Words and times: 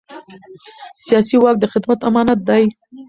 سیاسي 1.05 1.35
واک 1.39 1.55
د 1.59 1.65
خدمت 1.73 1.99
امانت 2.09 2.39
دی 2.49 2.63